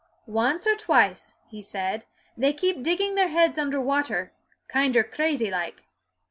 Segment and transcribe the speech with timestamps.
[0.25, 2.05] "Once or twice," he said;
[2.35, 4.31] "they kept dipping their heads under water,
[4.67, 5.83] kinder crazy like."